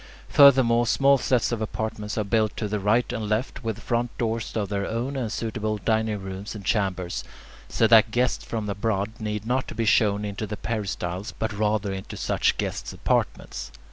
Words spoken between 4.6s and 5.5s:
their own and